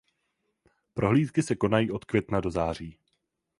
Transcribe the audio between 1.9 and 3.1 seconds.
od května do září.